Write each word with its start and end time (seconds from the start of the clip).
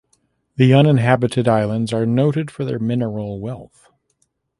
The 0.55 0.73
uninhabited 0.73 1.47
islands 1.47 1.93
are 1.93 2.07
noted 2.07 2.49
for 2.49 2.65
their 2.65 2.79
mineral 2.79 3.39
wealth. 3.39 3.87